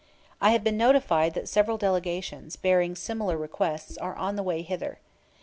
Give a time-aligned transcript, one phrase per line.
[0.41, 4.97] I have been notified that several delegations, bearing similar requests, are on the way hither.